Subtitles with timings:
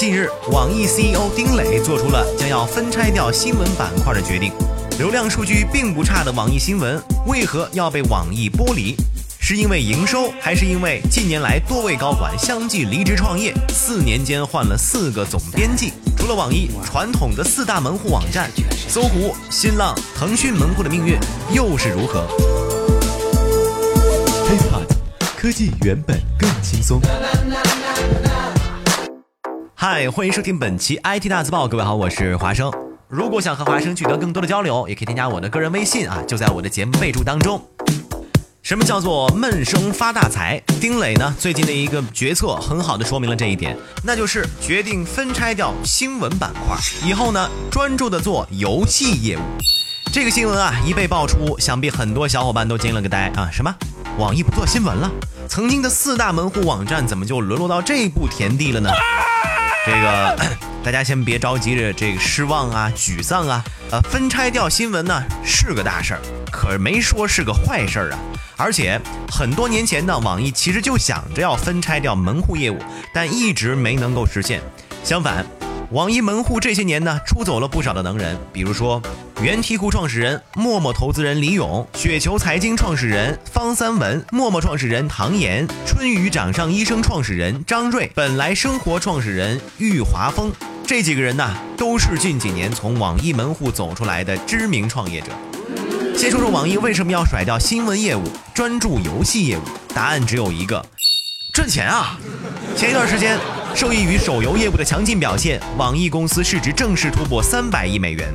[0.00, 4.50] 近日，网易 CEO 丁磊做出了将要分拆掉新闻板块的决定。
[4.96, 8.96] 流量数据并不差的网易新闻，为何要被网易剥离？
[9.38, 15.92] 是因为营收，还是因为近年来多位高管相继离职创业，四年间换了四个总编辑？
[16.16, 18.50] 除了网易，传统的四大门户网站，
[18.88, 21.18] 搜狐、新浪、腾讯门户的命运
[21.52, 22.26] 又是如何
[25.36, 27.02] 科技原本更轻松。
[29.82, 31.66] 嗨，欢迎收听本期 IT 大字报。
[31.66, 32.70] 各位好，我是华生。
[33.08, 37.58] 如果想和华生取得更多的交流，也可以添加我的个人微信啊，就在我的节目备注当中。
[38.60, 40.62] 什么叫做闷声发大财？
[40.82, 43.74] 丁磊呢最近的一个决策很好的说明了这一点，
[44.04, 49.40] 那就是决定分拆掉新闻板块，以后呢专注的做游戏业务。
[50.12, 53.48] 这个新闻啊一被爆出，想必很多小伙伴都惊了个呆啊！
[53.50, 53.74] 什么？
[54.18, 55.10] 网易不做新闻了？
[55.48, 58.90] 曾经的四大门户网站怎么就沦落到这步田地了呢？
[59.86, 60.36] 这个
[60.84, 68.18] 大家先别着急着这个失望啊、沮丧啊，呃，分拆掉新闻呢是个大事儿，可没说是个坏事儿啊。
[68.56, 72.78] 而且很多年前呢，网易其实就想着要分拆掉门户业务，
[73.14, 74.60] 但一直没能够实现。
[75.04, 75.44] 相反。
[75.92, 79.02] 网易门户这些年呢，出走了不少的能人，比如说
[79.42, 90.52] 原题库创始人、陌陌投资人李勇，雪球财经创始人方三文，陌陌创始人唐岩，春雨掌上医生创始人张瑞，本来生活创始人郁华峰，
[90.86, 95.28] 这几个人呢，都是近几年从网易门户走出来的知名创业者。
[96.14, 99.62] 先说说网易为什么要甩掉新闻业务，专注游戏业务？
[99.94, 100.84] 答案只有一个：
[101.54, 102.20] 赚钱啊！
[102.76, 103.38] 前一段时间。
[103.72, 108.28] 受益于手游业务的强劲表现，网易公司市值正式突破三百亿美元。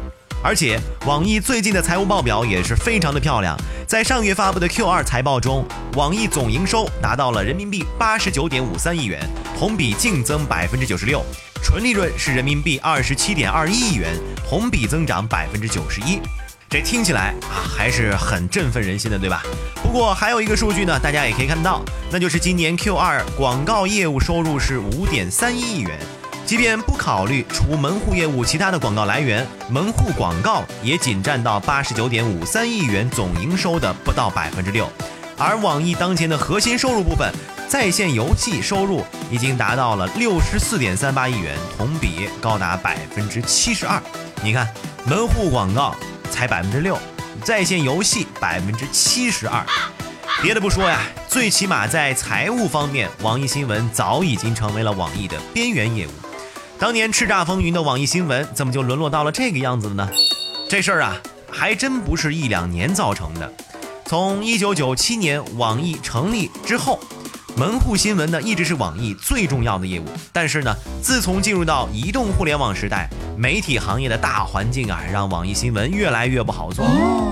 [0.46, 3.58] 而且，网易最近的财务报表也是非常的漂亮。
[3.88, 5.66] 在上月发布的 Q 二财报中，
[5.96, 9.20] 网易总营收达到了人民币八十九点五三亿元，
[9.58, 11.26] 同比净增百分之九十六，
[11.64, 14.16] 纯利润是人民币二十七点二一亿元，
[14.48, 16.20] 同比增长百分之九十一。
[16.70, 19.42] 这听起来啊还是很振奋人心的，对吧？
[19.82, 26.00] 不过还有一个数据呢，大家也可以看到，那就是今年 Q 二广告业务收入是五点三一亿元。
[26.46, 34.88] 即便不考虑除门户业务其他的广告来源，门户广告也仅占到八十九点五三亿元总营收的不到百分之六。
[35.38, 37.34] 而网易当前的核心收入部分，
[37.68, 44.02] 在线游戏收入已经达到了六十四点三八亿元，同比高达百分之七十二。
[44.44, 44.68] 你看，
[45.06, 45.96] 门户广告。
[46.32, 47.00] 才百分之六，
[47.46, 49.66] 在线游戏百分之七十二。
[50.42, 56.12] 别的不说呀，最起码在财务方面，网易新闻早已经成为了网易的边缘业务。
[56.78, 60.10] 当年叱咤风云的网易新闻，怎么就沦落到了这个样子呢？
[60.68, 61.16] 这事儿啊，
[61.50, 63.52] 还真不是一两年造成的。
[64.06, 67.00] 从一九九七年网易成立之后。
[67.58, 70.04] 门户新闻呢，一直是网易最重要的业务。
[70.34, 76.86] 但是呢，自从进入到移动互联网时代，媒体行业的大环境啊，让网易新闻越来越不好做。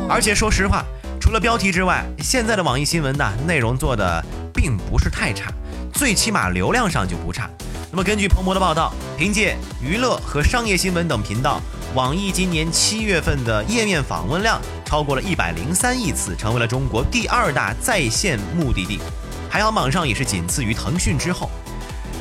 [0.10, 0.86] 而且说实话，
[1.20, 5.52] 除了标题之外，现在的网易新闻呢，内容做的并不是太差，
[5.94, 7.50] 最起码流量上就不差。
[7.96, 11.62] 那么根据彭博的报道，凭借娱乐和商业新闻等频道，
[11.94, 19.00] 网易今年七月份的页面访问量超过了一百零三亿次，成为了中国第二大在线目的地。
[19.48, 21.52] 排行榜上也是仅次于腾讯之后，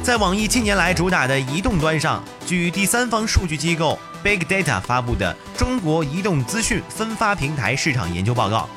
[0.02, 8.68] 在网易近年来主打的移动端上，据第三方数据机构 Big Data 发布的《中国移动资讯分发平台市场研究报告》，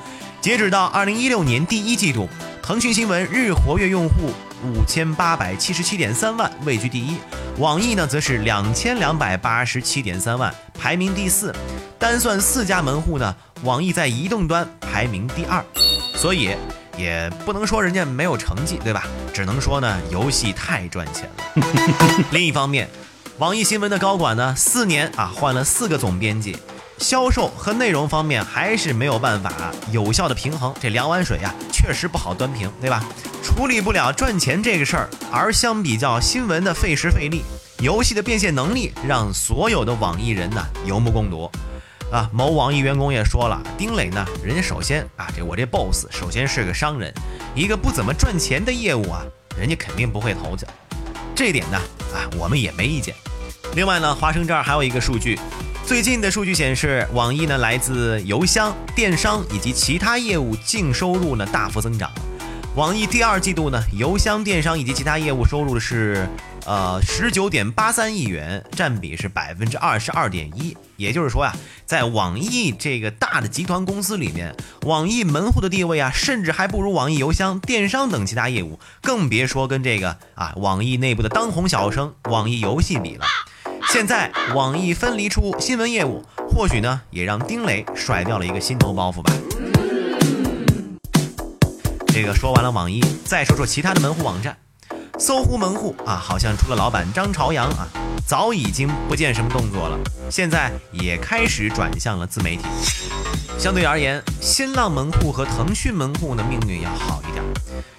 [0.42, 2.30] 截止到二零一六年第一季度，
[2.64, 4.32] 腾讯新闻日活跃用户
[4.64, 7.16] 五千八百七十七点三万，位居第一；
[7.58, 11.54] 网易呢，则是两千两百八十七点三万，排名第四。
[12.00, 15.64] 单算四家门户呢，网易在移动端排名第二，
[16.16, 16.56] 所以。
[16.98, 19.04] 也不能说人家没有成绩，对吧？
[19.34, 22.24] 只能说呢，游戏太赚钱了。
[22.32, 22.90] 另一方面，
[23.38, 26.56] 网易新闻的高管呢，四年啊换了四个总编辑，
[26.98, 29.52] 销售和内容方面还是没有办法
[29.92, 30.74] 有效的平衡。
[30.80, 33.04] 这两碗水呀，确实不好端平，对吧？
[33.44, 37.44] 处理不了赚钱这个事儿，而相比较新闻的费时费力，
[37.80, 41.50] 游戏的变现能力让所有的网易人呢有目共睹。
[42.12, 47.14] 啊，某网易员工也说了，丁磊呢，人家首先啊，这我这 boss 首先是个商人，
[47.54, 49.22] 一个不怎么赚钱的业务啊，
[49.58, 50.66] 人家肯定不会投去。
[51.36, 51.78] 这点呢，
[52.14, 53.14] 啊，我们也没意见。
[53.74, 55.38] 另外呢，华生这儿还有一个数据，
[55.86, 62.12] 最近的数据显示，网易呢来自邮箱、电商以及其他业务净收入呢大幅增长。
[62.76, 66.28] 网易第二季度呢，邮箱、电商以及其他业务收入是
[66.66, 70.76] 呃，十九点八三亿元，占比是百分之二十二点一。
[70.98, 71.54] 也就是说呀，
[71.86, 74.56] 在网易这个大的集团公司里面，
[74.88, 83.24] 网易门户的地位啊，甚至还不如网易邮箱、电商等其他业务，更别说跟这个啊网易内部的当红小生网易游戏比了。
[83.96, 89.32] 现在网易分离出新闻业务，或许呢，也让丁磊甩掉了一个心头包袱吧。
[92.08, 94.58] 这个说完了网易，再说说其他的门户网站。
[95.18, 97.88] 搜狐门户啊，好像除了老板张朝阳啊，
[98.28, 99.98] 早已经不见什么动作了。
[100.30, 102.64] 现在也开始转向了自媒体。
[103.58, 107.45] 相对而言，新浪门户和腾讯门户的命运要好一点。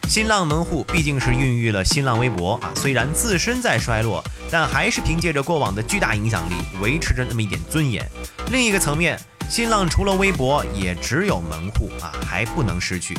[0.08, 8.08] 新浪门户毕竟是孕育了新浪微博啊，虽然自身在衰落，但还是凭借着过往的巨大影响力，维持着那么一点尊严。
[8.50, 9.18] 另一个层面，
[9.48, 13.16] 新浪除了微博，也只有门户啊，还不能失去。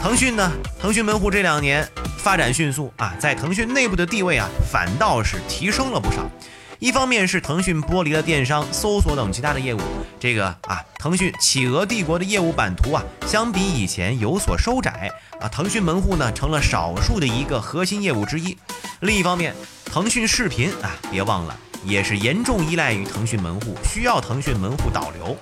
[0.00, 0.52] 腾讯呢？
[0.80, 1.88] 腾讯门户这两年
[2.18, 6.30] 发展迅速啊，在腾讯内部的地位啊，反倒是提升了不少。
[6.84, 9.80] 一方面是腾讯剥离了电商、搜索等其他的业务，
[10.20, 15.10] 这个啊，腾讯企鹅帝国的业务版图啊，相比以前有所收窄
[15.40, 15.48] 啊。
[15.48, 18.54] 腾讯门户呢，成了少数的一个核心业务之一。
[19.00, 19.54] 另一方面，
[19.86, 25.34] 腾讯视频啊，别忘了也是严重依赖于腾讯门户，需要腾讯门户导流。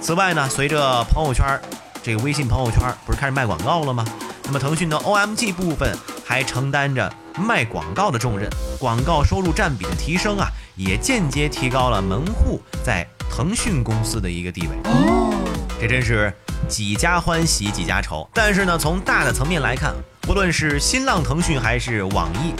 [0.00, 1.60] 此外呢，随着朋友圈儿。
[2.02, 4.06] 这个微信朋友圈儿不是开始卖广告了吗？
[4.44, 5.92] 那么腾讯的 OMG 部分
[6.26, 8.50] 还承担着卖广告的重任，
[8.80, 14.90] 广告收入占比的提升啊，也间接提高了门户在腾讯公司的一个地位。
[14.90, 15.32] 哦，
[15.80, 16.34] 这真是
[16.68, 18.28] 几家欢喜几家愁。
[18.34, 22.52] 但是呢，从大的层面来看，不论是新浪、腾讯还是网易，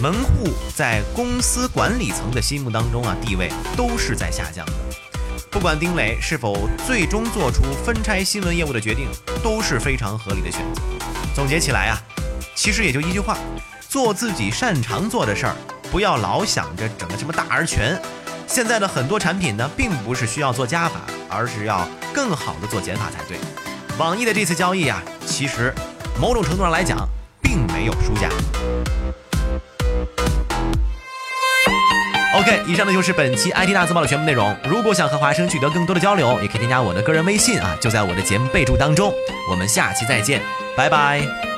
[0.00, 4.72] 门户在公司管理层的心目当中啊，地位都是在下降的。
[5.50, 9.08] 不管丁磊是否最终做出分拆新闻业务的决定，
[9.42, 10.80] 都是非常合理的选择。
[11.34, 12.00] 总结起来啊，
[12.60, 13.38] 其实也就一句话：
[13.88, 15.56] 做自己擅长做的事儿，
[15.90, 17.98] 不要老想着整个什么大而全。
[18.46, 23.38] 现在的很多产品呢，并不是需要做加法，而是要更好的做减法才对。
[23.96, 25.74] 网易的这次交易啊，其实
[26.20, 26.98] 某种程度上来讲，
[27.40, 28.28] 并没有输家。
[32.34, 34.54] OK，以上呢就是本期 IT 大字报的全部内容。
[34.68, 39.10] 如果想和华生取得更多的交流，也可以添加我的个人微信啊，就在我的节目备注当中。
[39.50, 40.42] 我们下期再见，
[40.76, 41.49] 拜拜。